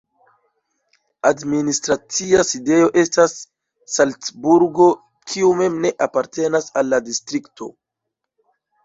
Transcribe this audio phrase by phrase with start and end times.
[1.29, 3.35] Administracia sidejo estas
[3.97, 4.87] Salcburgo,
[5.33, 7.69] kiu mem ne apartenas al la distrikto.